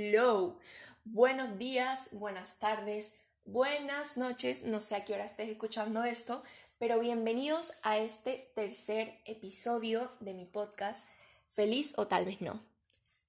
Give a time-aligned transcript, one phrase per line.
[0.00, 0.56] Hello.
[1.04, 4.62] Buenos días, buenas tardes, buenas noches.
[4.62, 6.44] No sé a qué hora estés escuchando esto,
[6.78, 11.04] pero bienvenidos a este tercer episodio de mi podcast,
[11.48, 12.62] Feliz o tal vez no.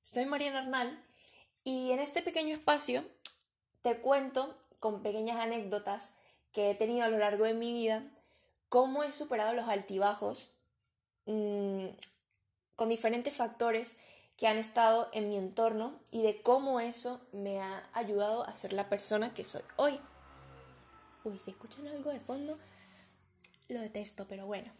[0.03, 1.03] Soy María Normal
[1.63, 3.03] y en este pequeño espacio
[3.81, 6.13] te cuento con pequeñas anécdotas
[6.51, 8.03] que he tenido a lo largo de mi vida
[8.69, 10.53] cómo he superado los altibajos
[11.25, 11.87] mmm,
[12.75, 13.95] con diferentes factores
[14.39, 18.71] que han estado en mi entorno y de cómo eso me ha ayudado a ser
[18.71, 19.99] la persona que soy hoy.
[21.25, 22.57] Uy, si escuchan algo de fondo,
[23.67, 24.71] lo detesto, pero bueno.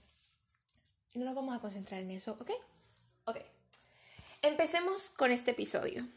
[1.13, 2.51] No nos vamos a concentrar en eso, ¿ok?
[3.25, 3.37] Ok.
[4.43, 6.07] Empecemos con este episodio.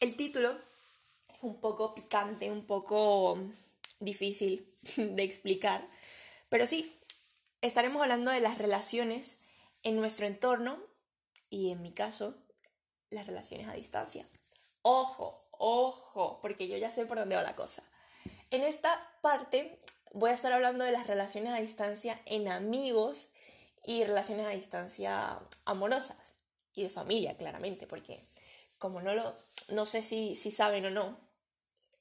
[0.00, 0.52] El título
[1.28, 3.38] es un poco picante, un poco
[4.00, 5.86] difícil de explicar,
[6.48, 6.98] pero sí,
[7.60, 9.40] estaremos hablando de las relaciones
[9.82, 10.78] en nuestro entorno
[11.50, 12.41] y en mi caso
[13.12, 14.26] las relaciones a distancia.
[14.82, 17.82] Ojo, ojo, porque yo ya sé por dónde va la cosa.
[18.50, 19.80] En esta parte
[20.12, 23.30] voy a estar hablando de las relaciones a distancia en amigos
[23.84, 26.34] y relaciones a distancia amorosas
[26.74, 28.20] y de familia, claramente, porque
[28.78, 29.36] como no lo,
[29.68, 31.18] no sé si, si saben o no,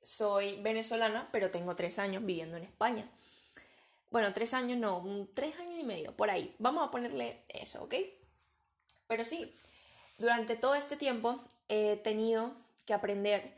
[0.02, 3.10] soy venezolana, pero tengo tres años viviendo en España.
[4.10, 6.54] Bueno, tres años no, tres años y medio, por ahí.
[6.60, 7.96] Vamos a ponerle eso, ¿ok?
[9.08, 9.56] Pero sí,
[10.22, 12.56] durante todo este tiempo he tenido
[12.86, 13.54] que aprender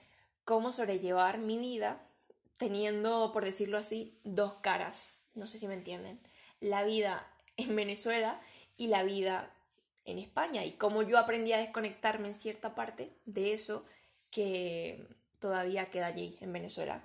[0.46, 2.02] cómo sobrellevar mi vida
[2.56, 5.10] teniendo, por decirlo así, dos caras.
[5.36, 6.22] No sé si me entienden.
[6.62, 8.40] La vida en Venezuela
[8.78, 9.54] y la vida
[10.06, 10.64] en España.
[10.64, 13.86] Y cómo yo aprendí a desconectarme en cierta parte de eso
[14.32, 15.06] que
[15.40, 17.04] todavía queda allí en Venezuela.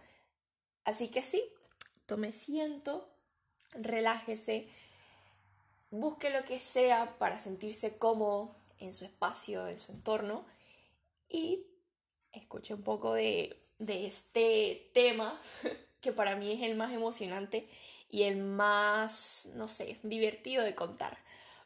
[0.84, 1.42] Así que sí,
[2.06, 3.10] tome siento,
[3.72, 4.68] relájese,
[5.90, 10.44] busque lo que sea para sentirse cómodo, en su espacio, en su entorno
[11.28, 11.66] y
[12.32, 15.40] escuche un poco de, de este tema
[16.00, 17.68] que para mí es el más emocionante
[18.10, 21.18] y el más, no sé, divertido de contar.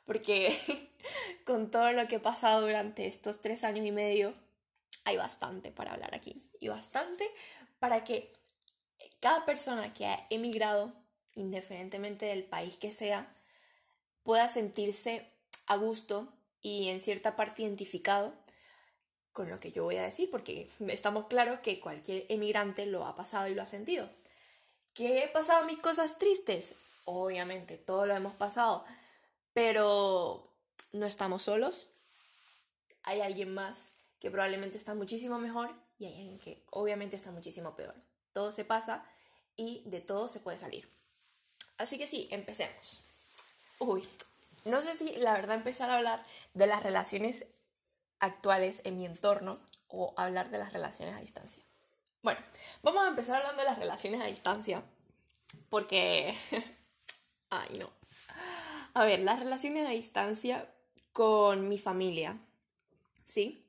[0.04, 0.58] Porque
[1.46, 4.34] con todo lo que he pasado durante estos tres años y medio,
[5.04, 6.42] hay bastante para hablar aquí.
[6.60, 7.24] Y bastante
[7.78, 8.32] para que
[9.20, 10.92] cada persona que ha emigrado,
[11.34, 13.34] indiferentemente del país que sea,
[14.22, 15.28] pueda sentirse
[15.66, 18.32] a gusto y en cierta parte identificado
[19.32, 23.14] con lo que yo voy a decir, porque estamos claros que cualquier emigrante lo ha
[23.14, 24.08] pasado y lo ha sentido.
[24.94, 26.74] ¿Que he pasado mis cosas tristes?
[27.04, 28.84] Obviamente, todo lo hemos pasado,
[29.54, 30.44] pero
[30.92, 31.88] no estamos solos.
[33.02, 37.74] Hay alguien más que probablemente está muchísimo mejor y hay alguien que obviamente está muchísimo
[37.74, 37.94] peor.
[38.32, 39.04] Todo se pasa
[39.56, 40.88] y de todo se puede salir.
[41.78, 43.00] Así que sí, empecemos.
[43.78, 44.06] Uy,
[44.64, 46.22] no sé si la verdad empezar a hablar
[46.54, 47.46] de las relaciones
[48.20, 49.58] actuales en mi entorno
[49.88, 51.62] o hablar de las relaciones a distancia.
[52.22, 52.40] Bueno,
[52.82, 54.82] vamos a empezar hablando de las relaciones a distancia
[55.68, 56.34] porque...
[57.50, 57.90] Ay, no.
[58.94, 60.72] A ver, las relaciones a distancia
[61.12, 62.38] con mi familia.
[63.24, 63.66] ¿Sí?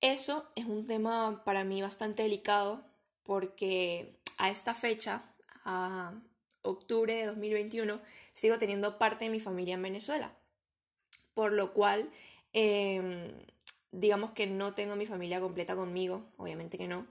[0.00, 2.82] Eso es un tema para mí bastante delicado
[3.22, 5.22] porque a esta fecha,
[6.62, 8.00] octubre de 2021,
[8.32, 10.34] sigo teniendo parte de mi familia en Venezuela.
[11.34, 12.10] Por lo cual,
[12.52, 13.28] em,
[13.92, 17.06] digamos que no tengo mi familia completa conmigo, obviamente que no.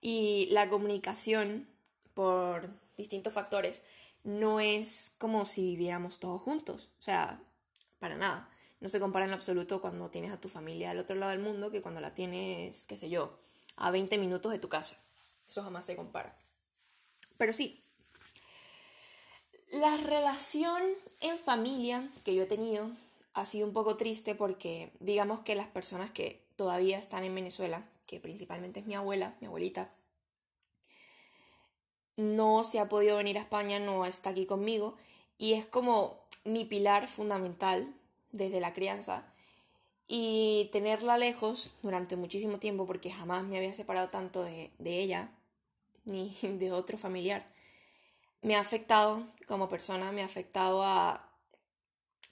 [0.00, 1.68] Y la comunicación,
[2.14, 3.84] por distintos factores,
[4.24, 6.88] no es como si viviéramos todos juntos.
[7.00, 7.40] O sea,
[7.98, 8.50] para nada.
[8.80, 11.70] No se compara en absoluto cuando tienes a tu familia al otro lado del mundo
[11.70, 13.38] que cuando la tienes, qué sé yo,
[13.76, 15.00] a 20 minutos de tu casa.
[15.48, 16.36] Eso jamás se compara.
[17.38, 17.82] Pero sí,
[19.72, 20.82] la relación
[21.20, 22.90] en familia que yo he tenido
[23.34, 27.86] ha sido un poco triste porque digamos que las personas que todavía están en Venezuela,
[28.06, 29.92] que principalmente es mi abuela, mi abuelita,
[32.16, 34.96] no se ha podido venir a España, no está aquí conmigo
[35.36, 37.94] y es como mi pilar fundamental
[38.32, 39.32] desde la crianza.
[40.10, 45.30] Y tenerla lejos durante muchísimo tiempo porque jamás me había separado tanto de, de ella
[46.06, 47.46] ni de otro familiar
[48.42, 51.30] me ha afectado como persona, me ha afectado a,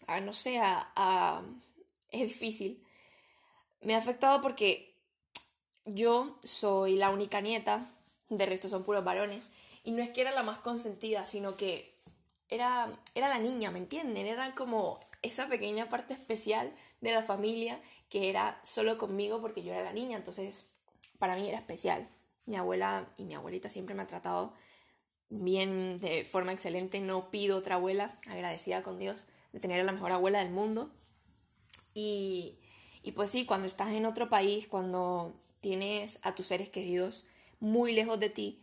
[0.06, 1.42] a no sé, a,
[2.10, 2.84] es difícil.
[3.80, 4.94] Me ha afectado porque
[5.84, 7.90] yo soy la única nieta,
[8.28, 9.50] de resto son puros varones,
[9.84, 11.96] y no es que era la más consentida, sino que
[12.48, 14.26] era, era la niña, ¿me entienden?
[14.26, 19.72] Era como esa pequeña parte especial de la familia que era solo conmigo porque yo
[19.72, 20.66] era la niña, entonces
[21.18, 22.08] para mí era especial.
[22.46, 24.54] Mi abuela y mi abuelita siempre me ha tratado
[25.31, 27.00] bien, de forma excelente.
[27.00, 30.90] No pido otra abuela, agradecida con Dios de tener a la mejor abuela del mundo.
[31.94, 32.58] Y,
[33.02, 37.25] y pues sí, cuando estás en otro país, cuando tienes a tus seres queridos
[37.61, 38.62] muy lejos de ti,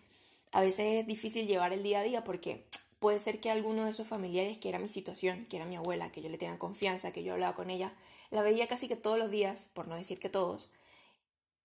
[0.52, 2.68] a veces es difícil llevar el día a día porque
[3.00, 6.12] puede ser que alguno de esos familiares, que era mi situación, que era mi abuela,
[6.12, 7.94] que yo le tenía confianza, que yo hablaba con ella,
[8.30, 10.70] la veía casi que todos los días, por no decir que todos,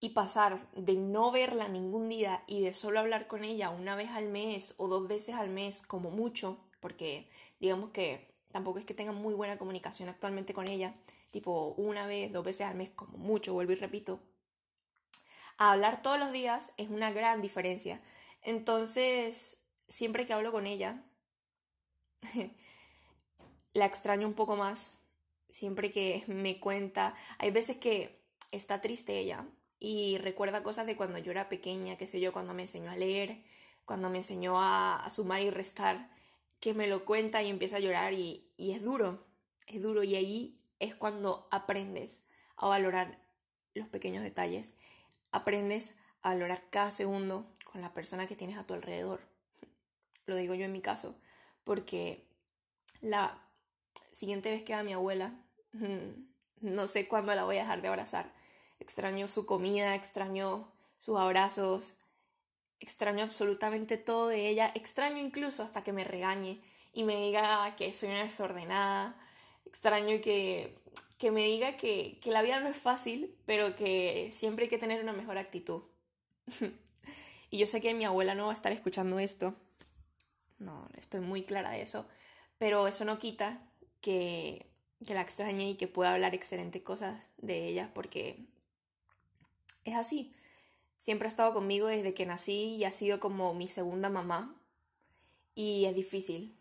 [0.00, 4.10] y pasar de no verla ningún día y de solo hablar con ella una vez
[4.10, 7.28] al mes o dos veces al mes como mucho, porque
[7.58, 10.94] digamos que tampoco es que tenga muy buena comunicación actualmente con ella,
[11.30, 14.20] tipo una vez, dos veces al mes como mucho, vuelvo y repito,
[15.56, 18.00] a hablar todos los días es una gran diferencia.
[18.42, 21.04] Entonces, siempre que hablo con ella,
[23.72, 25.00] la extraño un poco más,
[25.50, 29.44] siempre que me cuenta, hay veces que está triste ella
[29.80, 32.96] y recuerda cosas de cuando yo era pequeña, qué sé yo, cuando me enseñó a
[32.96, 33.42] leer,
[33.84, 36.10] cuando me enseñó a, sumar y restar,
[36.60, 39.24] que me lo cuenta y empieza a llorar y, y es duro,
[39.66, 42.24] es duro y ahí es cuando aprendes
[42.56, 43.22] a valorar
[43.74, 44.74] los pequeños detalles,
[45.30, 49.20] aprendes a valorar cada segundo con la persona que tienes a tu alrededor.
[50.26, 51.16] Lo digo yo en mi caso,
[51.62, 52.26] porque
[53.00, 53.40] la
[54.10, 55.40] siguiente vez que va mi abuela,
[56.60, 58.37] no sé cuándo la voy a dejar de abrazar
[58.88, 61.92] extraño su comida, extraño sus abrazos,
[62.80, 66.62] extraño absolutamente todo de ella, extraño incluso hasta que me regañe
[66.94, 69.14] y me diga que soy una desordenada,
[69.66, 70.74] extraño que,
[71.18, 74.78] que me diga que, que la vida no es fácil, pero que siempre hay que
[74.78, 75.82] tener una mejor actitud.
[77.50, 79.54] y yo sé que mi abuela no va a estar escuchando esto,
[80.58, 82.08] no, estoy muy clara de eso,
[82.56, 83.62] pero eso no quita
[84.00, 84.64] que,
[85.04, 88.48] que la extrañe y que pueda hablar excelentes cosas de ella porque
[89.88, 90.32] es así.
[90.98, 94.60] Siempre ha estado conmigo desde que nací y ha sido como mi segunda mamá.
[95.54, 96.56] Y es difícil.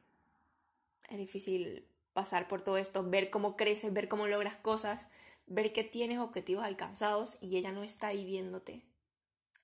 [1.10, 5.08] Es difícil pasar por todo esto, ver cómo creces, ver cómo logras cosas,
[5.46, 8.84] ver que tienes objetivos alcanzados y ella no está ahí viéndote.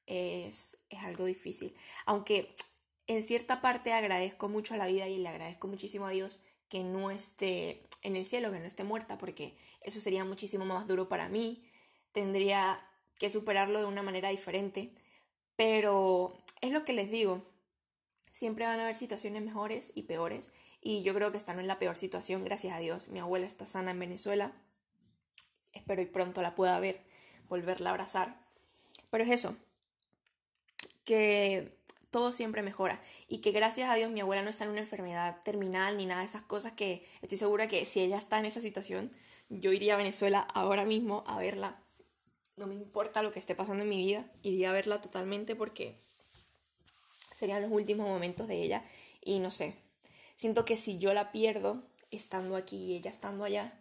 [0.06, 1.75] Es, es algo difícil.
[2.06, 2.56] Aunque
[3.07, 6.83] en cierta parte agradezco mucho a la vida y le agradezco muchísimo a Dios que
[6.83, 11.10] no esté en el cielo, que no esté muerta, porque eso sería muchísimo más duro
[11.10, 11.68] para mí.
[12.12, 12.80] Tendría
[13.19, 14.94] que superarlo de una manera diferente.
[15.56, 17.45] Pero es lo que les digo,
[18.31, 20.51] siempre van a haber situaciones mejores y peores.
[20.81, 23.07] Y yo creo que esta no es la peor situación, gracias a Dios.
[23.07, 24.51] Mi abuela está sana en Venezuela.
[25.71, 27.01] Espero y pronto la pueda ver,
[27.48, 28.38] volverla a abrazar.
[29.10, 29.56] Pero es eso,
[31.06, 31.77] que
[32.10, 33.01] todo siempre mejora.
[33.27, 36.21] Y que gracias a Dios mi abuela no está en una enfermedad terminal ni nada
[36.21, 39.12] de esas cosas que estoy segura que si ella está en esa situación,
[39.50, 41.82] yo iría a Venezuela ahora mismo a verla
[42.55, 46.00] no me importa lo que esté pasando en mi vida, iría a verla totalmente porque
[47.35, 48.83] serían los últimos momentos de ella
[49.21, 49.75] y no sé,
[50.35, 53.71] siento que si yo la pierdo estando aquí y ella estando allá,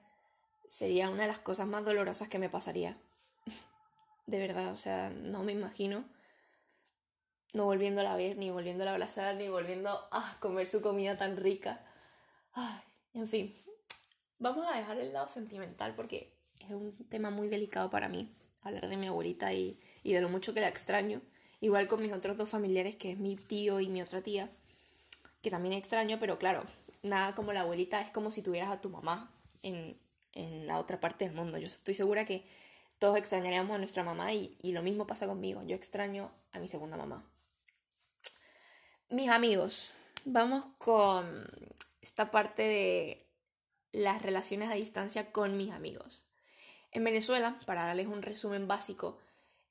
[0.68, 2.98] sería una de las cosas más dolorosas que me pasaría.
[4.26, 6.04] De verdad, o sea, no me imagino
[7.52, 11.36] no volviéndola a ver, ni volviéndola a abrazar, ni volviendo a comer su comida tan
[11.36, 11.84] rica.
[12.54, 12.80] Ay,
[13.12, 13.54] en fin,
[14.38, 18.34] vamos a dejar el lado sentimental porque es un tema muy delicado para mí
[18.64, 21.20] hablar de mi abuelita y, de lo mucho que la extraño.
[21.60, 24.50] Igual con mis otros dos familiares, que es mi tío y mi otra tía,
[25.42, 26.64] que también extraño, pero claro,
[27.02, 29.30] nada como la abuelita, es como si tuvieras a tu mamá
[29.62, 29.96] en,
[30.66, 31.58] la otra parte del mundo.
[31.58, 32.44] Yo estoy segura que
[32.98, 35.62] todos extrañaríamos a nuestra mamá y, y lo mismo pasa conmigo.
[35.62, 37.22] Yo extraño a mi segunda mamá.
[39.10, 39.94] Mis amigos,
[40.24, 41.46] vamos con
[42.00, 43.26] esta parte de
[43.92, 46.24] las relaciones a distancia con mis amigos.
[46.92, 49.18] En Venezuela, para darles un resumen básico,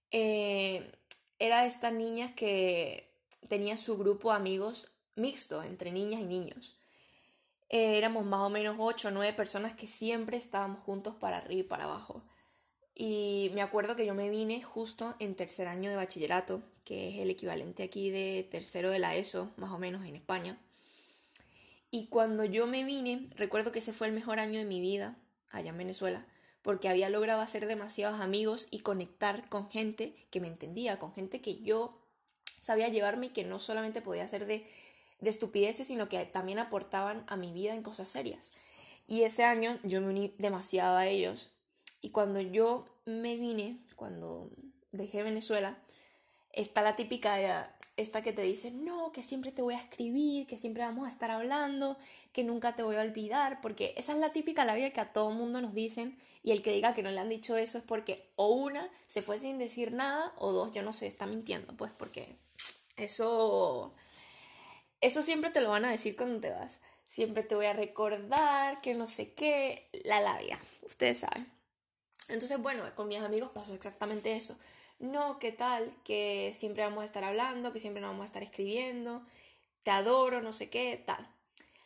[0.10, 0.92] eh,
[1.40, 3.12] era de estas niñas que
[3.48, 6.78] tenía su grupo de amigos mixto entre niñas y niños.
[7.70, 11.62] Eh, éramos más o menos 8 o 9 personas que siempre estábamos juntos para arriba
[11.62, 12.24] y para abajo.
[12.94, 17.20] Y me acuerdo que yo me vine justo en tercer año de bachillerato, que es
[17.20, 20.60] el equivalente aquí de tercero de la ESO, más o menos en España.
[21.90, 25.18] Y cuando yo me vine, recuerdo que ese fue el mejor año de mi vida,
[25.52, 26.26] allá en Venezuela,
[26.62, 31.42] porque había logrado hacer demasiados amigos y conectar con gente que me entendía, con gente
[31.42, 31.98] que yo
[32.62, 34.66] sabía llevarme y que no solamente podía hacer de,
[35.20, 38.54] de estupideces, sino que también aportaban a mi vida en cosas serias.
[39.08, 41.52] Y ese año yo me uní demasiado a ellos.
[42.02, 44.50] Y cuando yo me vine, cuando
[44.92, 45.78] dejé Venezuela,
[46.54, 50.58] está la típica esta que te dice, no, que siempre te voy a escribir, que
[50.58, 51.98] siempre vamos a estar hablando,
[52.32, 55.12] que nunca te voy a olvidar, porque esa es la típica la vida que a
[55.12, 57.84] todo mundo nos dicen y el que diga que no le han dicho eso es
[57.84, 61.76] porque o una se fue sin decir nada o dos, yo no sé, está mintiendo,
[61.76, 62.38] pues porque
[62.98, 63.94] eso,
[65.02, 66.80] eso siempre te lo van a decir cuando te vas.
[67.08, 71.52] Siempre te voy a recordar que no sé qué, la labia, ustedes saben.
[72.30, 74.58] Entonces, bueno, con mis amigos pasó exactamente eso
[75.02, 75.92] no, ¿qué tal?
[76.04, 79.26] Que siempre vamos a estar hablando, que siempre nos vamos a estar escribiendo,
[79.84, 81.28] te adoro, no sé qué, tal.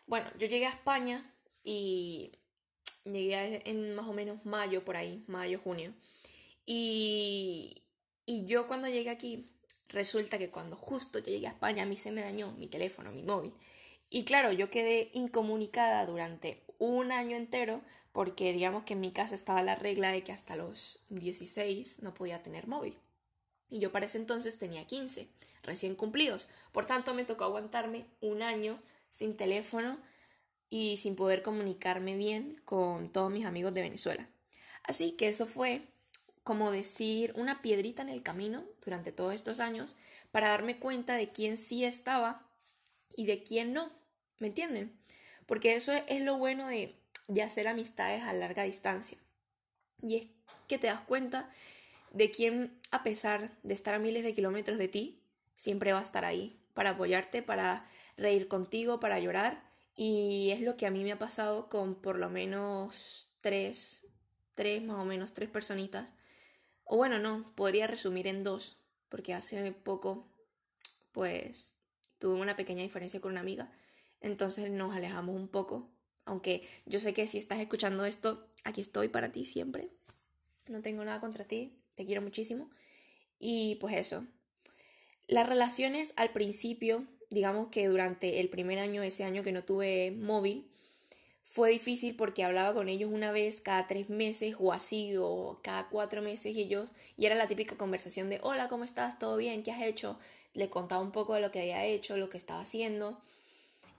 [0.05, 2.33] Bueno, yo llegué a España y
[3.05, 5.93] llegué en más o menos mayo, por ahí, mayo, junio.
[6.65, 7.83] Y,
[8.25, 9.45] y yo cuando llegué aquí,
[9.89, 13.11] resulta que cuando justo yo llegué a España, a mí se me dañó mi teléfono,
[13.11, 13.53] mi móvil.
[14.09, 17.81] Y claro, yo quedé incomunicada durante un año entero
[18.11, 22.13] porque digamos que en mi casa estaba la regla de que hasta los 16 no
[22.13, 22.97] podía tener móvil.
[23.69, 25.27] Y yo para ese entonces tenía 15,
[25.63, 26.47] recién cumplidos.
[26.71, 28.79] Por tanto, me tocó aguantarme un año
[29.09, 29.97] sin teléfono
[30.69, 34.27] y sin poder comunicarme bien con todos mis amigos de Venezuela.
[34.83, 35.87] Así que eso fue
[36.43, 39.95] como decir una piedrita en el camino durante todos estos años
[40.31, 42.47] para darme cuenta de quién sí estaba
[43.15, 43.91] y de quién no.
[44.39, 44.95] ¿Me entienden?
[45.47, 46.95] Porque eso es lo bueno de,
[47.27, 49.17] de hacer amistades a larga distancia.
[50.03, 50.27] Y es
[50.67, 51.49] que te das cuenta
[52.15, 55.21] de quién, a pesar de estar a miles de kilómetros de ti,
[55.55, 59.69] siempre va a estar ahí para apoyarte, para reír contigo, para llorar.
[59.95, 64.07] Y es lo que a mí me ha pasado con por lo menos tres,
[64.55, 66.09] tres más o menos, tres personitas.
[66.83, 68.79] O bueno, no, podría resumir en dos,
[69.09, 70.27] porque hace poco,
[71.11, 71.75] pues,
[72.17, 73.71] tuve una pequeña diferencia con una amiga
[74.25, 75.91] entonces nos alejamos un poco.
[76.25, 79.91] Aunque yo sé que si estás escuchando esto, aquí estoy para ti siempre.
[80.67, 82.69] No tengo nada contra ti, te quiero muchísimo.
[83.39, 84.25] Y pues eso.
[85.27, 90.11] Las relaciones al principio, digamos que durante el primer año, ese año que no tuve
[90.11, 90.69] móvil,
[91.41, 95.89] fue difícil porque hablaba con ellos una vez cada tres meses o así, o cada
[95.89, 99.19] cuatro meses y ellos, y era la típica conversación de, hola, ¿cómo estás?
[99.19, 99.63] ¿Todo bien?
[99.63, 100.19] ¿Qué has hecho?
[100.53, 103.19] Le contaba un poco de lo que había hecho, lo que estaba haciendo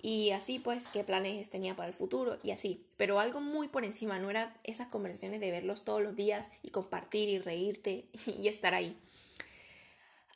[0.07, 2.87] y así pues qué planes tenía para el futuro y así.
[2.97, 6.71] Pero algo muy por encima, no era esas conversaciones de verlos todos los días y
[6.71, 8.09] compartir y reírte
[8.39, 8.97] y estar ahí.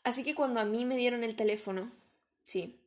[0.02, 1.92] Así que cuando a mí me dieron el teléfono,
[2.44, 2.80] sí,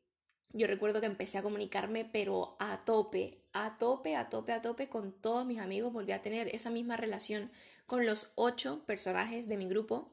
[0.51, 4.89] yo recuerdo que empecé a comunicarme pero a tope, a tope, a tope, a tope
[4.89, 7.49] con todos mis amigos, volví a tener esa misma relación
[7.85, 10.11] con los ocho personajes de mi grupo,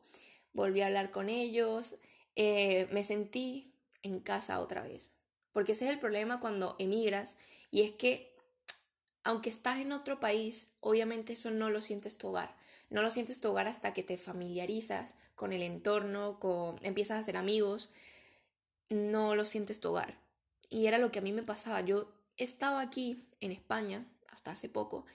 [0.53, 1.97] volví a hablar con ellos,
[2.37, 3.75] eh, me sentí
[4.05, 5.11] en casa otra vez.
[5.53, 7.37] Porque ese es el problema cuando emigras
[7.71, 8.31] y es que
[9.23, 12.57] aunque estás en otro país, obviamente eso no lo sientes tu hogar.
[12.89, 17.21] No lo sientes tu hogar hasta que te familiarizas con el entorno, con empiezas a
[17.21, 17.91] hacer amigos,
[18.89, 20.19] no lo sientes tu hogar.
[20.69, 21.81] Y era lo que a mí me pasaba.
[21.81, 25.07] Yo estaba aquí en España hasta hace poco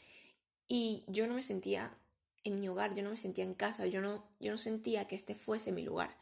[0.68, 1.98] y yo no me sentía
[2.44, 5.15] en mi hogar, yo no me sentía en casa, yo no yo no sentía que
[5.15, 6.15] este fuese mi lugar.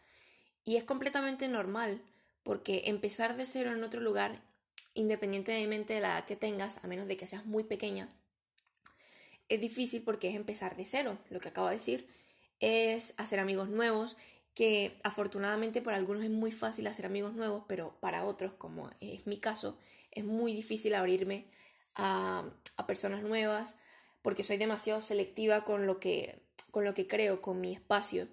[0.63, 2.01] Y es completamente normal
[2.43, 4.41] porque empezar de cero en otro lugar,
[4.93, 8.09] independientemente de la edad que tengas, a menos de que seas muy pequeña,
[9.49, 12.07] es difícil porque es empezar de cero, lo que acabo de decir,
[12.59, 14.17] es hacer amigos nuevos,
[14.53, 19.25] que afortunadamente para algunos es muy fácil hacer amigos nuevos, pero para otros, como es
[19.25, 19.77] mi caso,
[20.11, 21.45] es muy difícil abrirme
[21.95, 22.45] a,
[22.77, 23.75] a personas nuevas,
[24.21, 26.39] porque soy demasiado selectiva con lo que,
[26.71, 28.27] con lo que creo, con mi espacio.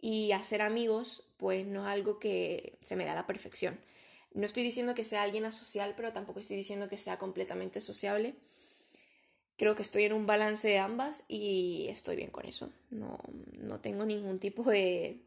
[0.00, 3.78] Y hacer amigos pues no es algo que se me da a la perfección.
[4.34, 8.34] No estoy diciendo que sea alguien asocial, pero tampoco estoy diciendo que sea completamente sociable.
[9.56, 12.70] Creo que estoy en un balance de ambas y estoy bien con eso.
[12.90, 13.18] No,
[13.52, 15.22] no tengo ningún tipo de,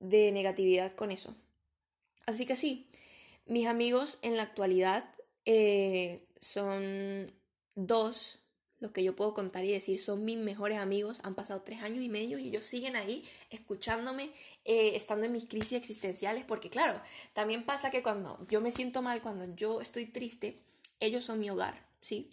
[0.00, 1.36] de negatividad con eso.
[2.26, 2.88] Así que sí,
[3.46, 5.06] mis amigos en la actualidad
[5.44, 7.30] eh, son
[7.74, 8.40] dos
[8.84, 12.04] los que yo puedo contar y decir son mis mejores amigos, han pasado tres años
[12.04, 14.30] y medio y ellos siguen ahí escuchándome,
[14.64, 17.00] eh, estando en mis crisis existenciales, porque claro,
[17.32, 20.60] también pasa que cuando yo me siento mal, cuando yo estoy triste,
[21.00, 22.30] ellos son mi hogar, ¿sí?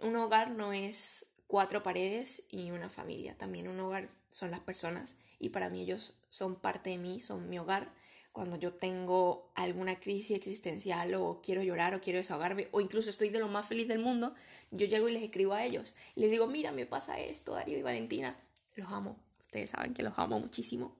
[0.00, 5.14] Un hogar no es cuatro paredes y una familia, también un hogar son las personas
[5.38, 7.92] y para mí ellos son parte de mí, son mi hogar
[8.32, 13.30] cuando yo tengo alguna crisis existencial o quiero llorar o quiero desahogarme o incluso estoy
[13.30, 14.34] de lo más feliz del mundo,
[14.70, 15.94] yo llego y les escribo a ellos.
[16.14, 18.38] Les digo, mira, me pasa esto, Darío y Valentina.
[18.76, 19.16] Los amo.
[19.40, 20.96] Ustedes saben que los amo muchísimo.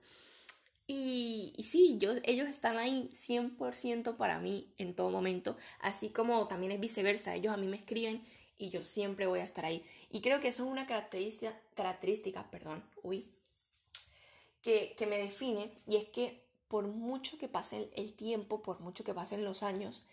[0.87, 5.57] Y, y sí, yo, ellos están ahí 100% para mí en todo momento.
[5.81, 7.35] Así como también es viceversa.
[7.35, 8.25] Ellos a mí me escriben
[8.57, 9.85] y yo siempre voy a estar ahí.
[10.11, 13.31] Y creo que eso es una característica, característica perdón, uy,
[14.63, 15.71] que, que me define.
[15.87, 20.07] Y es que por mucho que pase el tiempo, por mucho que pasen los años,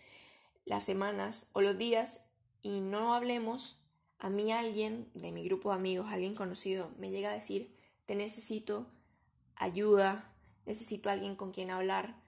[0.64, 2.20] las semanas o los días
[2.62, 3.78] y no hablemos,
[4.18, 8.14] a mí alguien de mi grupo de amigos, alguien conocido, me llega a decir, te
[8.14, 8.90] necesito
[9.54, 10.34] ayuda,
[10.64, 12.20] necesito alguien con quien hablar,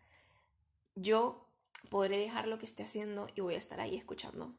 [0.95, 1.49] yo
[1.89, 4.55] podré dejar lo que esté haciendo y voy a estar ahí escuchando.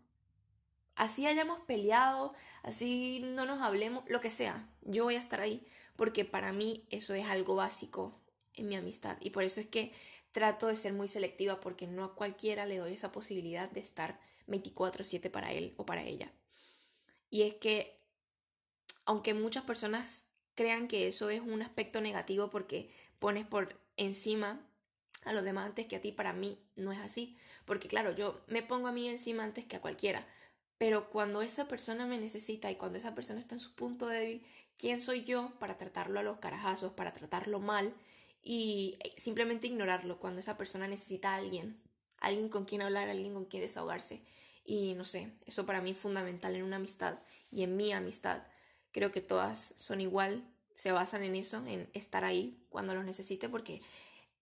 [0.95, 2.33] Así hayamos peleado,
[2.63, 6.85] así no nos hablemos, lo que sea, yo voy a estar ahí porque para mí
[6.89, 8.19] eso es algo básico
[8.59, 9.91] en mi amistad y por eso es que
[10.31, 14.19] trato de ser muy selectiva porque no a cualquiera le doy esa posibilidad de estar
[14.47, 16.31] 24/7 para él o para ella.
[17.29, 17.99] Y es que,
[19.05, 24.65] aunque muchas personas crean que eso es un aspecto negativo porque pones por encima
[25.23, 27.37] a los demás antes que a ti, para mí no es así.
[27.65, 30.27] Porque claro, yo me pongo a mí encima antes que a cualquiera.
[30.77, 34.45] Pero cuando esa persona me necesita y cuando esa persona está en su punto débil,
[34.77, 37.93] ¿quién soy yo para tratarlo a los carajazos, para tratarlo mal
[38.41, 41.81] y simplemente ignorarlo cuando esa persona necesita a alguien?
[42.17, 44.21] Alguien con quien hablar, alguien con quien desahogarse.
[44.63, 47.19] Y no sé, eso para mí es fundamental en una amistad
[47.51, 48.43] y en mi amistad.
[48.91, 50.43] Creo que todas son igual,
[50.75, 53.81] se basan en eso, en estar ahí cuando los necesite, porque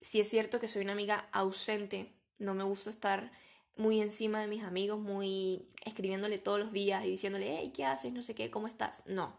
[0.00, 3.32] si es cierto que soy una amiga ausente, no me gusta estar
[3.76, 8.12] muy encima de mis amigos, muy escribiéndole todos los días y diciéndole, hey, ¿qué haces?
[8.12, 9.02] No sé qué, ¿cómo estás?
[9.06, 9.36] No,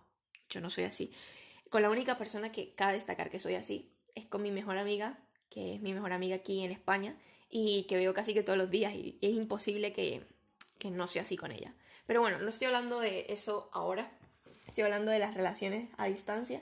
[0.50, 1.12] yo no soy así.
[1.70, 5.20] Con la única persona que cabe destacar que soy así es con mi mejor amiga,
[5.50, 7.18] que es mi mejor amiga aquí en España
[7.50, 10.24] y que veo casi que todos los días y es imposible que,
[10.78, 11.74] que no sea así con ella.
[12.06, 14.12] Pero bueno, no estoy hablando de eso ahora,
[14.68, 16.62] estoy hablando de las relaciones a distancia.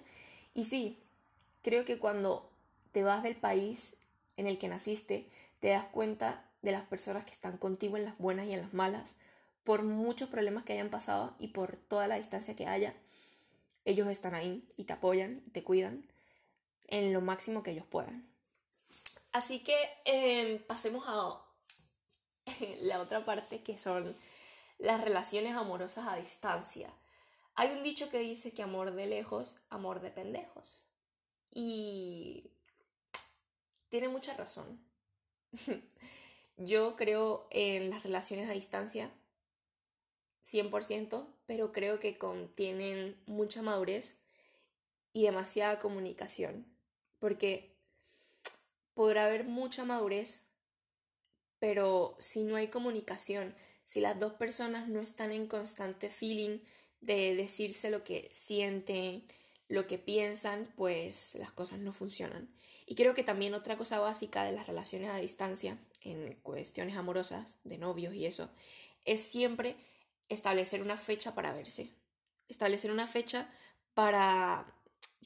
[0.53, 0.99] Y sí,
[1.61, 2.49] creo que cuando
[2.91, 3.95] te vas del país
[4.37, 8.17] en el que naciste, te das cuenta de las personas que están contigo en las
[8.17, 9.15] buenas y en las malas,
[9.63, 12.93] por muchos problemas que hayan pasado y por toda la distancia que haya,
[13.85, 16.05] ellos están ahí y te apoyan, te cuidan
[16.87, 18.27] en lo máximo que ellos puedan.
[19.31, 19.75] Así que
[20.05, 21.41] em, pasemos a
[22.81, 24.15] la otra parte que son
[24.79, 26.91] las relaciones amorosas a distancia.
[27.55, 30.83] Hay un dicho que dice que amor de lejos, amor de pendejos.
[31.51, 32.51] Y
[33.89, 34.79] tiene mucha razón.
[36.57, 39.11] Yo creo en las relaciones a distancia
[40.45, 44.17] 100%, pero creo que contienen mucha madurez
[45.13, 46.65] y demasiada comunicación.
[47.19, 47.75] Porque
[48.93, 50.41] podrá haber mucha madurez,
[51.59, 56.59] pero si no hay comunicación, si las dos personas no están en constante feeling
[57.01, 59.25] de decirse lo que sienten,
[59.67, 62.49] lo que piensan, pues las cosas no funcionan.
[62.85, 67.55] Y creo que también otra cosa básica de las relaciones a distancia, en cuestiones amorosas,
[67.63, 68.49] de novios y eso,
[69.05, 69.75] es siempre
[70.29, 71.89] establecer una fecha para verse.
[72.47, 73.49] Establecer una fecha
[73.93, 74.73] para,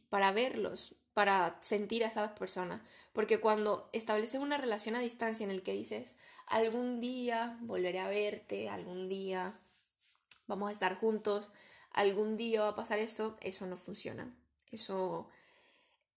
[0.09, 2.81] para verlos, para sentir a esas personas.
[3.13, 6.15] Porque cuando estableces una relación a distancia en el que dices,
[6.47, 9.59] algún día volveré a verte, algún día
[10.47, 11.51] vamos a estar juntos,
[11.91, 14.33] algún día va a pasar esto, eso no funciona.
[14.71, 15.29] Eso,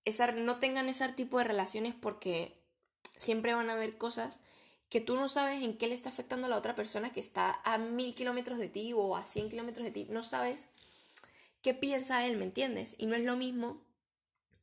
[0.04, 2.61] esa, no tengan ese tipo de relaciones porque
[3.16, 4.40] siempre van a haber cosas
[4.88, 7.61] que tú no sabes en qué le está afectando a la otra persona que está
[7.64, 10.07] a mil kilómetros de ti o a cien kilómetros de ti.
[10.09, 10.66] No sabes
[11.62, 12.94] qué piensa él, ¿me entiendes?
[12.98, 13.83] Y no es lo mismo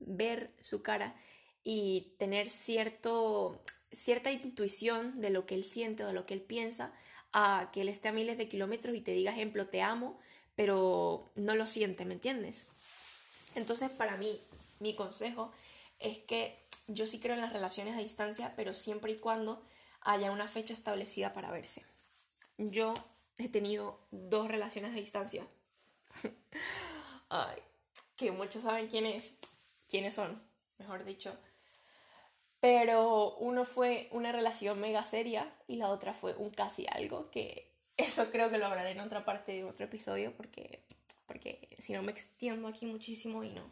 [0.02, 1.16] ver su cara
[1.64, 3.62] y tener cierto
[3.92, 6.94] cierta intuición de lo que él siente o de lo que él piensa
[7.34, 10.20] a que él esté a miles de kilómetros y te diga, ejemplo, te amo,
[10.56, 12.68] pero no lo siente, ¿me entiendes?
[13.56, 14.42] Entonces, para mí,
[14.80, 15.52] mi consejo
[16.00, 19.62] es que yo sí creo en las relaciones a distancia, pero siempre y cuando
[20.02, 21.86] haya una fecha establecida para verse.
[22.58, 22.94] Yo
[23.38, 25.46] he tenido dos relaciones a distancia.
[27.30, 27.58] Ay,
[28.16, 29.36] que muchos saben quién es,
[29.92, 30.42] quiénes son,
[30.80, 31.38] mejor dicho.
[32.62, 37.72] Pero uno fue una relación mega seria y la otra fue un casi algo, que
[37.98, 40.84] eso creo que lo hablaré en otra parte de otro episodio porque,
[41.28, 43.70] porque si no me extiendo aquí muchísimo y no.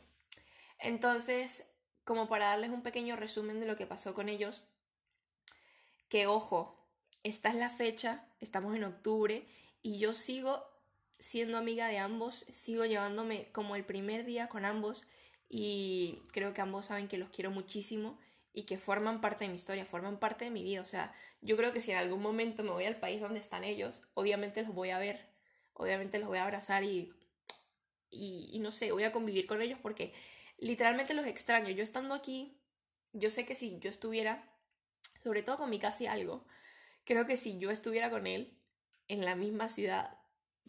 [0.80, 1.66] Entonces,
[2.04, 4.66] como para darles un pequeño resumen de lo que pasó con ellos,
[6.10, 6.86] que ojo,
[7.24, 9.46] esta es la fecha, estamos en octubre
[9.82, 10.66] y yo sigo
[11.20, 15.06] siendo amiga de ambos, sigo llevándome como el primer día con ambos
[15.50, 18.20] y creo que ambos saben que los quiero muchísimo
[18.54, 20.82] y que forman parte de mi historia, forman parte de mi vida.
[20.82, 23.64] O sea, yo creo que si en algún momento me voy al país donde están
[23.64, 25.28] ellos, obviamente los voy a ver,
[25.74, 27.14] obviamente los voy a abrazar y,
[28.12, 30.14] y, no sé, voy a convivir con ellos porque
[30.58, 31.70] literalmente los extraño.
[31.70, 32.60] Yo estando aquí,
[33.14, 34.52] yo sé que si yo estuviera,
[35.24, 36.46] sobre todo con mi casi algo,
[37.06, 38.58] creo que si yo estuviera con él
[39.08, 40.18] en la misma ciudad,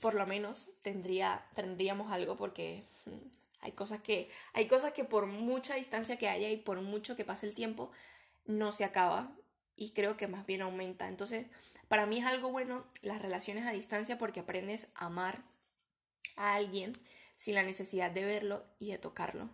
[0.00, 5.26] por lo menos tendría, tendríamos algo porque mm, hay cosas que, hay cosas que por
[5.26, 7.90] mucha distancia que haya y por mucho que pase el tiempo,
[8.46, 9.36] no se acaba
[9.76, 11.08] y creo que más bien aumenta.
[11.08, 11.46] Entonces,
[11.88, 15.44] para mí es algo bueno las relaciones a distancia porque aprendes a amar
[16.36, 16.96] a alguien
[17.36, 19.50] sin la necesidad de verlo y de tocarlo.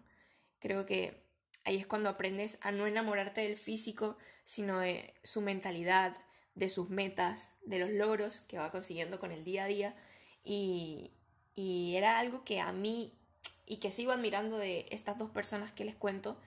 [0.58, 1.24] Creo que
[1.64, 6.16] ahí es cuando aprendes a no enamorarte del físico, sino de su mentalidad,
[6.54, 9.96] de sus metas, de los logros que va consiguiendo con el día a día.
[10.44, 11.12] Y,
[11.54, 13.18] y era algo que a mí
[13.66, 16.38] y que sigo admirando de estas dos personas que les cuento,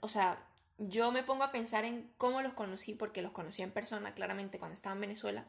[0.00, 0.44] o sea,
[0.78, 4.58] yo me pongo a pensar en cómo los conocí, porque los conocí en persona claramente
[4.58, 5.46] cuando estaba en Venezuela,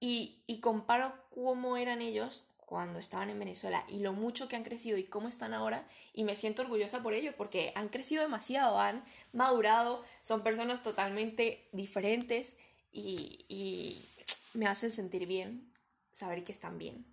[0.00, 4.64] y, y comparo cómo eran ellos cuando estaban en Venezuela y lo mucho que han
[4.64, 8.80] crecido y cómo están ahora y me siento orgullosa por ello porque han crecido demasiado,
[8.80, 12.56] han madurado, son personas totalmente diferentes
[12.90, 14.08] y, y
[14.54, 15.70] me hacen sentir bien
[16.12, 17.11] saber que están bien.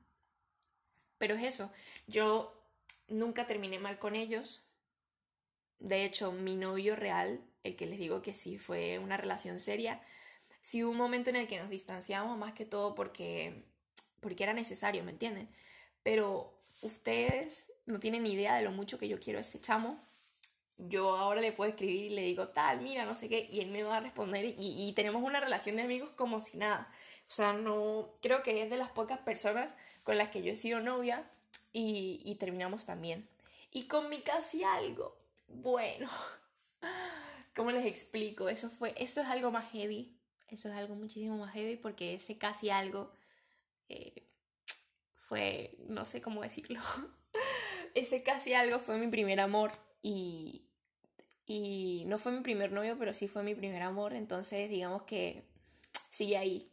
[1.20, 1.72] Pero es eso,
[2.08, 2.60] yo
[3.08, 4.66] nunca terminé mal con ellos.
[5.80, 10.02] De hecho, mi novio real, el que les digo que sí fue una relación seria,
[10.62, 13.70] sí hubo un momento en el que nos distanciamos más que todo porque
[14.20, 15.50] porque era necesario, ¿me entienden?
[16.04, 19.98] Pero ustedes no tienen ni idea de lo mucho que yo quiero a ese chamo.
[20.78, 23.70] Yo ahora le puedo escribir y le digo, tal, mira, no sé qué, y él
[23.70, 26.92] me va a responder y, y tenemos una relación de amigos como si nada.
[27.30, 30.58] O sea, no, creo que es de las pocas personas con las que yo he
[30.58, 31.30] sido novia
[31.72, 33.30] y, y terminamos también.
[33.72, 35.16] Y con mi casi algo,
[35.48, 36.10] bueno,
[37.56, 38.50] ¿cómo les explico?
[38.50, 42.38] Eso fue, eso es algo más heavy, eso es algo muchísimo más heavy porque ese
[42.38, 43.12] casi algo
[43.90, 44.24] eh,
[45.14, 46.82] fue, no sé cómo decirlo,
[47.94, 50.66] ese casi algo fue mi primer amor y,
[51.46, 55.44] y no fue mi primer novio, pero sí fue mi primer amor, entonces digamos que
[56.10, 56.72] sigue ahí,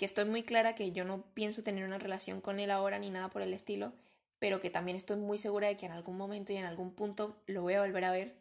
[0.00, 3.10] que estoy muy clara que yo no pienso tener una relación con él ahora ni
[3.10, 3.92] nada por el estilo,
[4.38, 7.42] pero que también estoy muy segura de que en algún momento y en algún punto
[7.46, 8.34] lo voy a volver a ver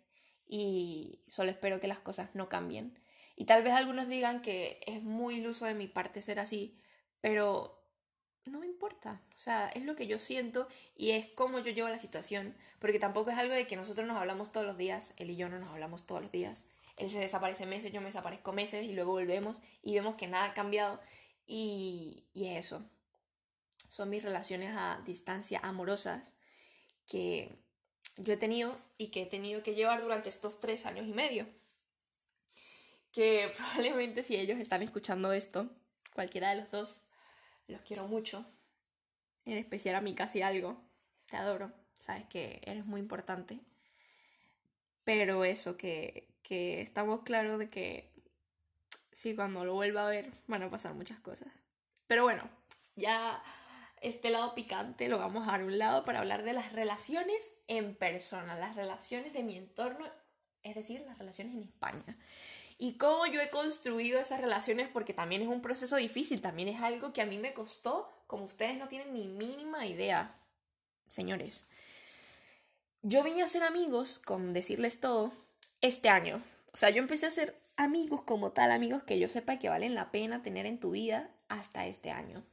[0.48, 2.98] y solo espero que las cosas no cambien.
[3.36, 6.80] Y tal vez algunos digan que es muy iluso de mi parte ser así,
[7.20, 7.84] pero
[8.46, 9.22] no me importa.
[9.36, 12.56] O sea, es lo que yo siento y es como yo llevo la situación.
[12.80, 15.12] Porque tampoco es algo de que nosotros nos hablamos todos los días.
[15.18, 16.64] Él y yo no nos hablamos todos los días.
[16.96, 20.46] Él se desaparece meses, yo me desaparezco meses y luego volvemos y vemos que nada
[20.46, 21.02] ha cambiado.
[21.52, 22.88] Y, y eso.
[23.88, 26.36] Son mis relaciones a distancia amorosas
[27.08, 27.58] que
[28.18, 31.48] yo he tenido y que he tenido que llevar durante estos tres años y medio.
[33.12, 35.76] Que probablemente si ellos están escuchando esto,
[36.14, 37.02] cualquiera de los dos,
[37.68, 38.46] los quiero mucho.
[39.46, 40.80] En especial a mí casi algo.
[41.26, 41.74] Te adoro.
[41.98, 43.60] Sabes que eres muy importante.
[45.04, 48.14] Pero eso, que, que estamos claros de que
[49.20, 51.48] sí, cuando lo vuelva a ver van a pasar muchas cosas.
[52.08, 52.50] Pero bueno,
[52.96, 53.44] ya
[54.02, 57.54] este lado picante lo vamos a dar a un lado para hablar de las relaciones
[57.68, 60.06] en persona, las relaciones de mi entorno,
[60.64, 62.18] es decir, las relaciones en España
[62.82, 66.82] y cómo yo he construido esas relaciones, porque también es un proceso difícil, también es
[66.82, 70.34] algo que a mí me costó, como ustedes no tienen ni mínima idea,
[71.10, 71.66] señores.
[73.02, 75.34] Yo vine a ser amigos, con decirles todo,
[75.82, 76.42] este año.
[76.72, 79.96] O sea, yo empecé a ser amigos como tal, amigos que yo sepa que valen
[79.96, 82.46] la pena tener en tu vida hasta este año.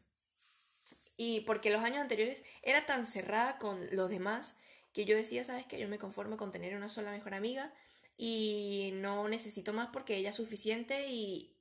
[1.17, 4.55] Y porque los años anteriores era tan cerrada con los demás
[4.93, 7.73] que yo decía, sabes que yo me conformo con tener una sola mejor amiga
[8.17, 11.53] y no necesito más porque ella es suficiente y,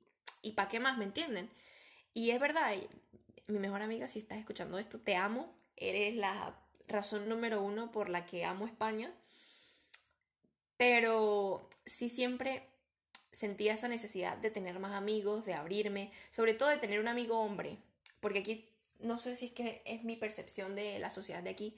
[0.43, 0.99] y ¿para qué más?
[0.99, 1.49] ¿Me entienden?
[2.13, 2.71] Y es verdad,
[3.47, 6.55] mi mejor amiga, si estás escuchando esto, te amo, eres la
[6.87, 9.11] razón número uno por la que amo España,
[10.77, 12.74] pero sí siempre
[13.35, 17.37] sentía esa necesidad de tener más amigos, de abrirme, sobre todo de tener un amigo
[17.39, 17.77] hombre,
[18.21, 18.69] porque aquí
[18.99, 21.75] no sé si es que es mi percepción de la sociedad de aquí,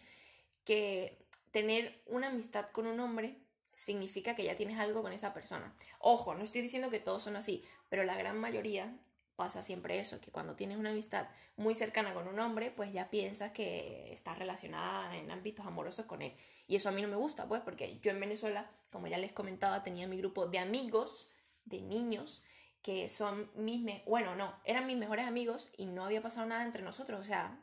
[0.64, 1.18] que
[1.52, 3.38] tener una amistad con un hombre
[3.76, 5.76] significa que ya tienes algo con esa persona.
[6.00, 8.96] Ojo, no estoy diciendo que todos son así, pero la gran mayoría
[9.36, 13.10] pasa siempre eso, que cuando tienes una amistad muy cercana con un hombre, pues ya
[13.10, 16.34] piensas que estás relacionada en ámbitos amorosos con él.
[16.68, 19.32] Y eso a mí no me gusta, pues, porque yo en Venezuela, como ya les
[19.32, 21.30] comentaba, tenía mi grupo de amigos,
[21.68, 22.42] de niños,
[22.82, 26.84] que son mis, bueno, no, eran mis mejores amigos y no había pasado nada entre
[26.84, 27.60] nosotros, o sea,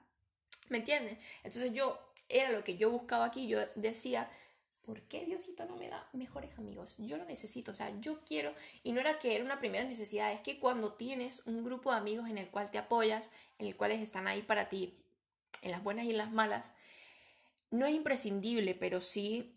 [0.68, 1.18] ¿me entienden?
[1.42, 4.30] Entonces yo, era lo que yo buscaba aquí, yo decía,
[4.84, 6.96] ¿por qué Diosito no me da mejores amigos?
[6.98, 10.32] Yo lo necesito, o sea, yo quiero, y no era que era una primera necesidad,
[10.32, 13.76] es que cuando tienes un grupo de amigos en el cual te apoyas, en el
[13.76, 14.94] cual están ahí para ti,
[15.62, 16.72] en las buenas y en las malas,
[17.70, 19.56] no es imprescindible, pero sí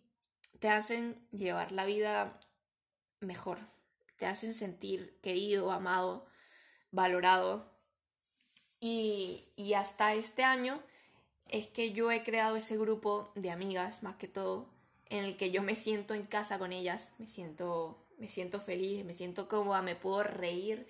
[0.60, 2.40] te hacen llevar la vida
[3.20, 3.60] mejor,
[4.18, 6.26] te hacen sentir querido, amado,
[6.92, 7.72] valorado.
[8.80, 10.84] Y, y hasta este año
[11.50, 14.70] es que yo he creado ese grupo de amigas, más que todo,
[15.10, 19.06] en el que yo me siento en casa con ellas, me siento, me siento feliz,
[19.06, 20.88] me siento cómoda, me puedo reír,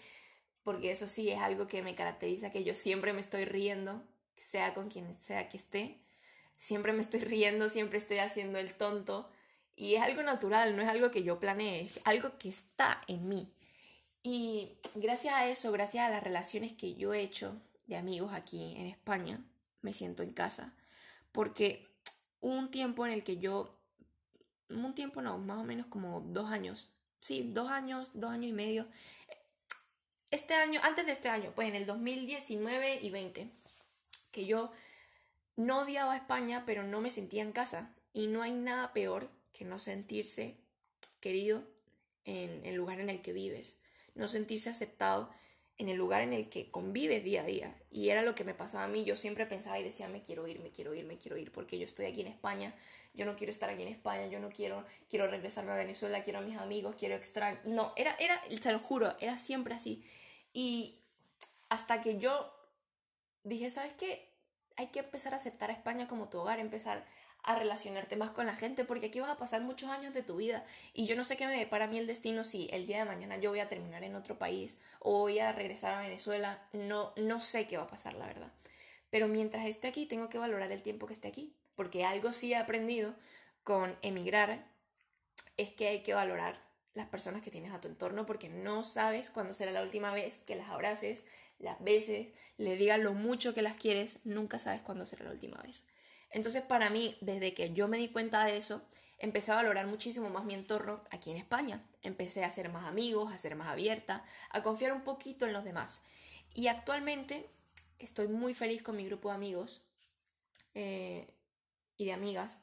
[0.64, 4.04] porque eso sí es algo que me caracteriza, que yo siempre me estoy riendo,
[4.36, 6.02] sea con quien sea que esté,
[6.58, 9.30] siempre me estoy riendo, siempre estoy haciendo el tonto,
[9.78, 13.30] y es algo natural, no es algo que yo planeé, es algo que está en
[13.30, 13.54] mí.
[14.24, 18.74] Y gracias a eso, gracias a las relaciones que yo he hecho de amigos aquí
[18.76, 19.40] en España,
[19.82, 20.74] me siento en casa,
[21.32, 21.88] porque
[22.42, 23.80] un tiempo en el que yo,
[24.70, 26.90] un tiempo no, más o menos como dos años,
[27.22, 28.88] sí, dos años, dos años y medio,
[30.32, 33.52] este año, antes de este año, pues en el 2019 y 20,
[34.32, 34.72] que yo
[35.56, 37.94] no odiaba a España, pero no me sentía en casa.
[38.12, 40.56] Y no hay nada peor que no sentirse
[41.20, 41.64] querido
[42.26, 43.78] en el lugar en el que vives,
[44.14, 45.32] no sentirse aceptado
[45.80, 47.76] en el lugar en el que convives día a día.
[47.92, 49.04] Y era lo que me pasaba a mí.
[49.04, 51.78] Yo siempre pensaba y decía, me quiero ir, me quiero ir, me quiero ir, porque
[51.78, 52.74] yo estoy aquí en España,
[53.14, 56.40] yo no quiero estar aquí en España, yo no quiero, quiero regresarme a Venezuela, quiero
[56.40, 57.62] a mis amigos, quiero extraer...
[57.66, 60.04] No, era, era, te lo juro, era siempre así.
[60.54, 61.00] Y
[61.70, 62.54] hasta que yo
[63.44, 64.34] dije, ¿sabes qué?
[64.78, 67.06] Hay que empezar a aceptar a España como tu hogar, empezar
[67.48, 70.36] a relacionarte más con la gente, porque aquí vas a pasar muchos años de tu
[70.36, 73.06] vida y yo no sé qué me para mí el destino si el día de
[73.06, 77.14] mañana yo voy a terminar en otro país o voy a regresar a Venezuela, no,
[77.16, 78.52] no sé qué va a pasar, la verdad.
[79.10, 82.52] Pero mientras esté aquí, tengo que valorar el tiempo que esté aquí, porque algo sí
[82.52, 83.16] he aprendido
[83.64, 84.68] con emigrar
[85.56, 86.62] es que hay que valorar
[86.96, 90.42] las personas que tienes a tu entorno porque no sabes cuándo será la última vez
[90.46, 91.24] que las abraces,
[91.60, 95.62] las beses, le digas lo mucho que las quieres, nunca sabes cuándo será la última
[95.62, 95.86] vez.
[96.38, 98.84] Entonces para mí, desde que yo me di cuenta de eso,
[99.18, 101.84] empecé a valorar muchísimo más mi entorno aquí en España.
[102.04, 105.64] Empecé a ser más amigos, a ser más abierta, a confiar un poquito en los
[105.64, 106.00] demás.
[106.54, 107.50] Y actualmente
[107.98, 109.82] estoy muy feliz con mi grupo de amigos
[110.76, 111.28] eh,
[111.98, 112.62] y de amigas.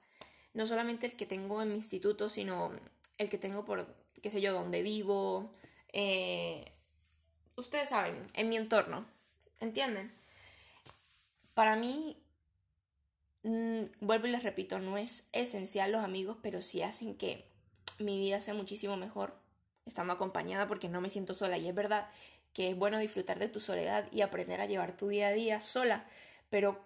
[0.53, 2.71] No solamente el que tengo en mi instituto, sino
[3.19, 5.51] el que tengo por, qué sé yo, donde vivo.
[5.93, 6.65] Eh,
[7.57, 9.05] ustedes saben, en mi entorno.
[9.59, 10.15] ¿Entienden?
[11.55, 12.24] Para mí
[13.45, 17.45] Mm, vuelvo y les repito, no es esencial los amigos, pero sí hacen que
[17.99, 19.39] mi vida sea muchísimo mejor
[19.85, 21.59] estando acompañada porque no me siento sola.
[21.59, 22.09] Y es verdad
[22.55, 25.61] que es bueno disfrutar de tu soledad y aprender a llevar tu día a día
[25.61, 26.07] sola,
[26.49, 26.81] pero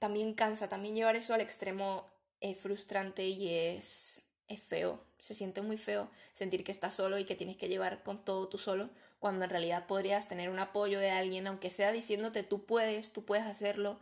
[0.00, 5.00] también cansa, también llevar eso al extremo es frustrante y es, es feo.
[5.20, 8.48] Se siente muy feo sentir que estás solo y que tienes que llevar con todo
[8.48, 12.66] tú solo, cuando en realidad podrías tener un apoyo de alguien, aunque sea diciéndote tú
[12.66, 13.98] puedes, tú puedes hacerlo.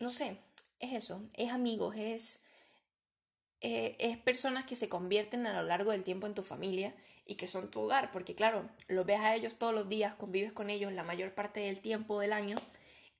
[0.00, 0.38] No sé,
[0.84, 2.42] es eso, es amigos, es,
[3.60, 6.94] eh, es personas que se convierten a lo largo del tiempo en tu familia
[7.26, 10.52] y que son tu hogar, porque claro, los ves a ellos todos los días, convives
[10.52, 12.56] con ellos la mayor parte del tiempo del año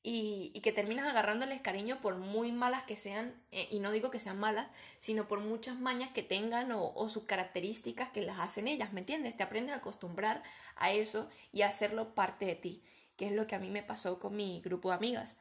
[0.07, 4.19] y, que terminas agarrándoles cariño por muy malas que sean, eh, y no digo que
[4.19, 4.67] sean malas,
[4.99, 9.01] sino por muchas mañas que tengan o, o sus características que las hacen ellas, ¿me
[9.01, 9.35] entiendes?
[9.35, 10.43] Te aprendes a acostumbrar
[10.77, 12.83] a eso y a hacerlo parte de ti,
[13.17, 15.39] que es lo que a mí me pasó con mi grupo de amigas.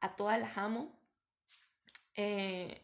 [0.00, 0.90] A todas las amo,
[2.16, 2.82] eh,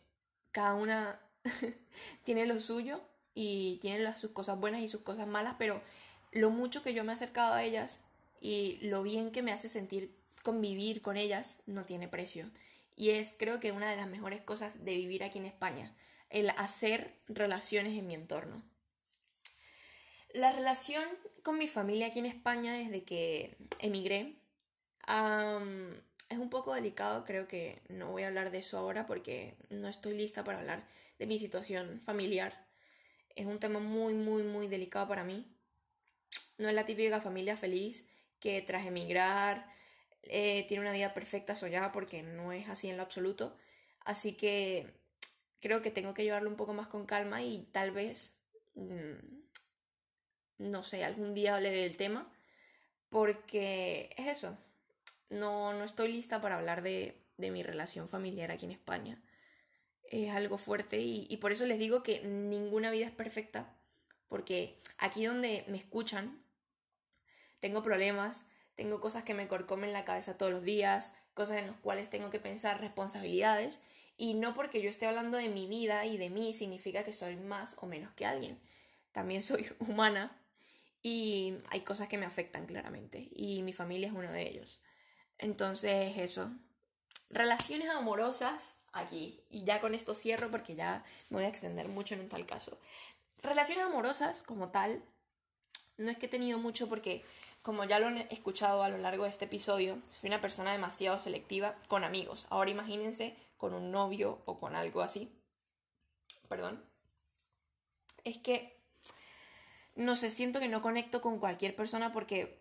[0.52, 1.20] cada una
[2.24, 3.00] tiene lo suyo
[3.34, 5.82] y tiene sus cosas buenas y sus cosas malas, pero
[6.32, 7.98] lo mucho que yo me he acercado a ellas
[8.40, 12.50] y lo bien que me hace sentir convivir con ellas no tiene precio.
[12.96, 15.94] Y es creo que una de las mejores cosas de vivir aquí en España,
[16.28, 18.62] el hacer relaciones en mi entorno.
[20.32, 21.04] La relación
[21.42, 24.36] con mi familia aquí en España desde que emigré
[26.30, 29.88] es un poco delicado, creo que no voy a hablar de eso ahora porque no
[29.88, 30.86] estoy lista para hablar
[31.18, 32.66] de mi situación familiar.
[33.34, 35.46] Es un tema muy, muy, muy delicado para mí.
[36.56, 39.66] No es la típica familia feliz que tras emigrar
[40.22, 43.56] eh, tiene una vida perfecta soñada porque no es así en lo absoluto.
[44.04, 44.94] Así que
[45.60, 48.34] creo que tengo que llevarlo un poco más con calma y tal vez,
[48.74, 49.40] mm,
[50.58, 52.32] no sé, algún día hable del tema
[53.08, 54.56] porque es eso,
[55.30, 59.22] no, no estoy lista para hablar de, mi relación familiar aquí en España.
[60.04, 63.74] Es algo fuerte y, y por eso les digo que ninguna vida es perfecta,
[64.28, 66.42] porque aquí donde me escuchan,
[67.60, 71.76] tengo problemas, tengo cosas que me corcomen la cabeza todos los días, cosas en las
[71.76, 73.80] cuales tengo que pensar responsabilidades,
[74.16, 77.36] y no porque yo esté hablando de mi vida y de mí significa que soy
[77.36, 78.60] más o menos que alguien.
[79.12, 80.36] También soy humana
[81.02, 84.80] y hay cosas que me afectan claramente, y mi familia es uno de ellos.
[85.40, 86.50] Entonces, eso.
[87.30, 89.40] Relaciones amorosas aquí.
[89.50, 92.78] Y ya con esto cierro porque ya me voy a extender mucho en tal caso.
[93.42, 95.02] Relaciones amorosas como tal,
[95.96, 97.24] no es que he tenido mucho porque,
[97.62, 101.18] como ya lo he escuchado a lo largo de este episodio, soy una persona demasiado
[101.18, 102.46] selectiva con amigos.
[102.50, 105.32] Ahora imagínense con un novio o con algo así.
[106.48, 106.84] Perdón.
[108.24, 108.76] Es que,
[109.94, 112.59] no sé, siento que no conecto con cualquier persona porque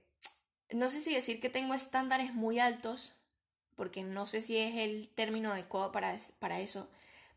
[0.71, 3.13] no sé si decir que tengo estándares muy altos,
[3.75, 6.89] porque no sé si es el término adecuado para, para eso,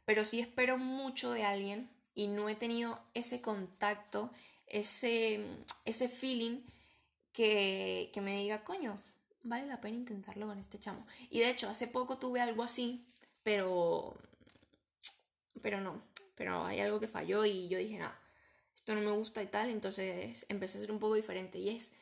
[0.04, 4.30] pero sí espero mucho de alguien y no he tenido ese contacto,
[4.66, 5.44] ese,
[5.84, 6.60] ese feeling
[7.32, 9.00] que, que me diga, coño,
[9.42, 11.06] vale la pena intentarlo con este chamo.
[11.30, 13.06] Y de hecho, hace poco tuve algo así,
[13.42, 14.16] pero
[15.62, 16.02] pero no,
[16.34, 18.18] pero hay algo que falló y yo dije, nada,
[18.74, 21.92] esto no me gusta y tal, entonces empecé a ser un poco diferente y es,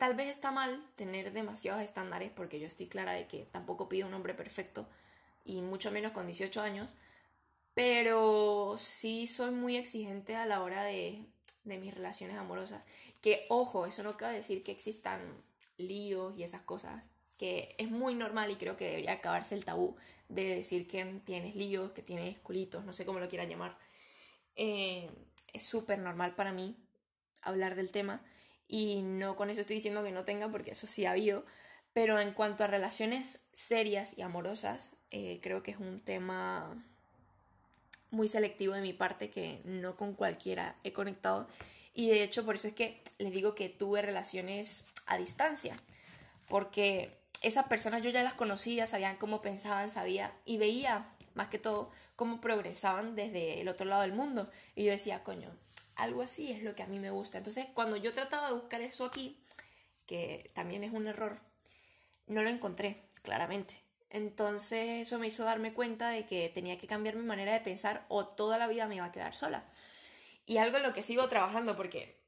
[0.00, 4.08] tal vez está mal tener demasiados estándares porque yo estoy clara de que tampoco pido
[4.08, 4.88] un hombre perfecto
[5.44, 6.96] y mucho menos con 18 años,
[7.74, 11.26] pero sí soy muy exigente a la hora de,
[11.64, 12.82] de mis relaciones amorosas.
[13.20, 15.20] Que ojo, eso no quiere decir que existan
[15.76, 19.96] líos y esas cosas, que es muy normal y creo que debería acabarse el tabú
[20.30, 23.76] de decir que tienes líos, que tienes culitos, no sé cómo lo quieran llamar.
[24.56, 25.10] Eh,
[25.52, 26.74] es súper normal para mí
[27.42, 28.22] hablar del tema
[28.70, 31.44] y no con eso estoy diciendo que no tenga porque eso sí ha habido,
[31.92, 36.84] pero en cuanto a relaciones serias y amorosas, eh, creo que es un tema
[38.10, 41.48] muy selectivo de mi parte que no con cualquiera he conectado.
[41.94, 45.76] Y de hecho por eso es que les digo que tuve relaciones a distancia
[46.48, 51.58] porque esas personas yo ya las conocía, sabían cómo pensaban, sabía y veía más que
[51.58, 54.50] todo cómo progresaban desde el otro lado del mundo.
[54.76, 55.50] Y yo decía, coño,
[56.02, 57.38] algo así es lo que a mí me gusta.
[57.38, 59.38] Entonces, cuando yo trataba de buscar eso aquí,
[60.06, 61.40] que también es un error,
[62.26, 63.80] no lo encontré, claramente.
[64.10, 68.04] Entonces eso me hizo darme cuenta de que tenía que cambiar mi manera de pensar
[68.08, 69.64] o toda la vida me iba a quedar sola.
[70.46, 72.18] Y algo en lo que sigo trabajando porque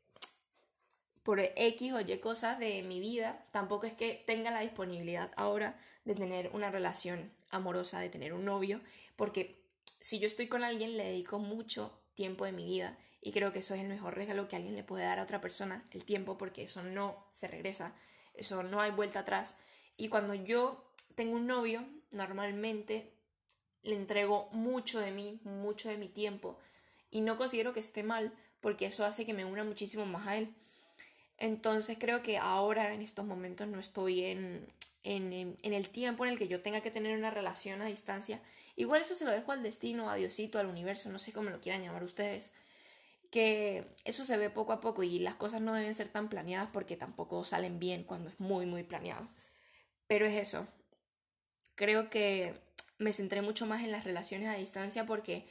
[1.24, 5.76] por X o Y cosas de mi vida, tampoco es que tenga la disponibilidad ahora
[6.04, 8.80] de tener una relación amorosa, de tener un novio,
[9.16, 9.60] porque
[10.00, 13.60] si yo estoy con alguien le dedico mucho tiempo de mi vida y creo que
[13.60, 16.36] eso es el mejor regalo que alguien le puede dar a otra persona, el tiempo,
[16.36, 17.94] porque eso no se regresa,
[18.34, 19.54] eso no hay vuelta atrás.
[19.96, 23.12] Y cuando yo tengo un novio, normalmente
[23.84, 26.58] le entrego mucho de mí, mucho de mi tiempo.
[27.12, 30.36] Y no considero que esté mal, porque eso hace que me una muchísimo más a
[30.36, 30.52] él.
[31.38, 34.66] Entonces creo que ahora, en estos momentos, no estoy en,
[35.04, 38.40] en, en, el tiempo en el que yo tenga que tener una relación a distancia.
[38.74, 41.60] Igual eso se lo dejo al destino, a Diosito, al universo, no sé cómo lo
[41.60, 42.50] quieran llamar ustedes.
[43.32, 46.68] Que eso se ve poco a poco y las cosas no deben ser tan planeadas
[46.72, 49.28] porque tampoco salen bien cuando es muy, muy planeado.
[50.06, 50.68] Pero es eso,
[51.74, 52.54] creo que
[52.98, 55.48] me centré mucho más en las relaciones a distancia porque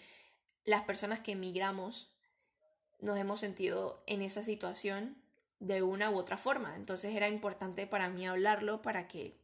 [0.64, 2.14] las personas que emigramos
[3.00, 5.22] nos hemos sentido en esa situación
[5.60, 6.76] de una u otra forma.
[6.76, 9.42] Entonces era importante para mí hablarlo para que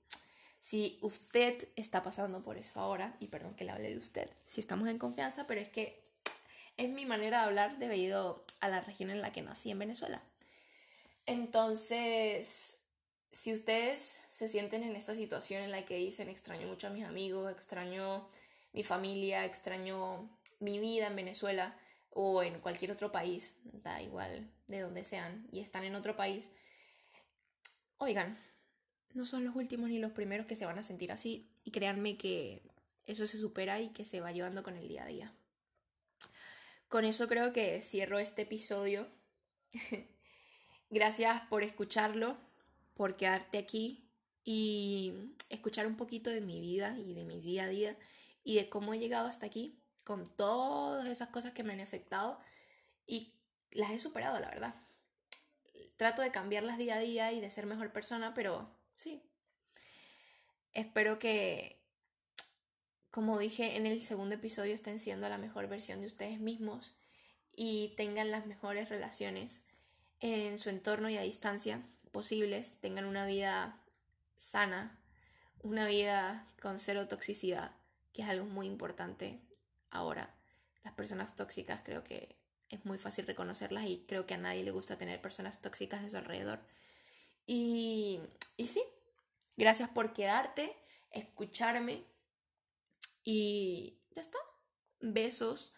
[0.60, 4.62] si usted está pasando por eso ahora, y perdón que le hable de usted, si
[4.62, 6.04] estamos en confianza, pero es que
[6.78, 10.24] es mi manera de hablar debido a la región en la que nací en Venezuela.
[11.26, 12.80] Entonces,
[13.32, 17.04] si ustedes se sienten en esta situación en la que dicen extraño mucho a mis
[17.04, 18.30] amigos, extraño
[18.74, 21.78] mi familia, extraño mi vida en Venezuela
[22.12, 26.50] o en cualquier otro país, da igual de donde sean, y están en otro país,
[27.98, 28.40] oigan,
[29.14, 32.18] no son los últimos ni los primeros que se van a sentir así, y créanme
[32.18, 32.62] que
[33.06, 35.37] eso se supera y que se va llevando con el día a día.
[36.90, 39.08] Con eso creo que cierro este episodio.
[40.90, 42.38] Gracias por escucharlo
[42.96, 44.10] por quedarte aquí
[44.44, 45.14] y
[45.50, 47.98] escuchar un poquito de mi vida y de mi día a día
[48.44, 52.40] y de cómo he llegado hasta aquí con todas esas cosas que me han afectado
[53.06, 53.34] y
[53.72, 54.76] las he superado, la verdad.
[55.98, 59.22] Trato de cambiarlas día a día y de ser mejor persona, pero sí.
[60.74, 61.77] Espero que,
[63.18, 66.94] como dije en el segundo episodio, estén siendo la mejor versión de ustedes mismos
[67.56, 69.64] y tengan las mejores relaciones
[70.20, 73.82] en su entorno y a distancia posibles tengan una vida
[74.36, 75.00] sana,
[75.64, 77.76] una vida con cero toxicidad,
[78.14, 79.42] que es algo muy importante
[79.90, 80.32] ahora.
[80.84, 82.36] Las personas tóxicas creo que
[82.70, 86.10] es muy fácil reconocerlas y creo que a nadie le gusta tener personas tóxicas a
[86.12, 86.60] su alrededor.
[87.48, 88.20] Y,
[88.58, 88.84] y sí,
[89.56, 90.72] gracias por quedarte,
[91.10, 92.04] escucharme
[93.28, 94.40] y ya está.
[95.02, 95.74] Besos,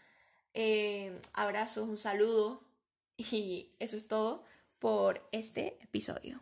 [0.54, 2.64] eh, abrazos, un saludo
[3.18, 4.44] y eso es todo
[4.78, 6.40] por este episodio.